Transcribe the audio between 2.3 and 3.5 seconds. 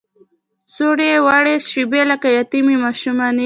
یتیمې ماشومانې